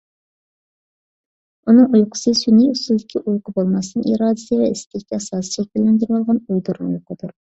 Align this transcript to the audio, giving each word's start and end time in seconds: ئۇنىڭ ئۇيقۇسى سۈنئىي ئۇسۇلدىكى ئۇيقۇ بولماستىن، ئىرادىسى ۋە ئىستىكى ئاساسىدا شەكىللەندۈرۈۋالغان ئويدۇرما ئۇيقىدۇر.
ئۇنىڭ 1.65 1.91
ئۇيقۇسى 1.99 2.31
سۈنئىي 2.39 2.71
ئۇسۇلدىكى 2.71 3.21
ئۇيقۇ 3.23 3.53
بولماستىن، 3.59 4.07
ئىرادىسى 4.13 4.57
ۋە 4.63 4.71
ئىستىكى 4.77 5.19
ئاساسىدا 5.19 5.51
شەكىللەندۈرۈۋالغان 5.57 6.41
ئويدۇرما 6.49 6.91
ئۇيقىدۇر. 6.95 7.37